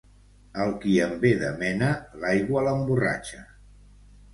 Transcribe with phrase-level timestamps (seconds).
[0.63, 1.93] Al qui en ve de mena,
[2.25, 3.49] l'aigua l'emborratxa.